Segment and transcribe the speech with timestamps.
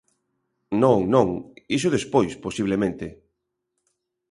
[0.81, 1.27] Non, non,
[1.77, 3.07] iso despois posiblemente.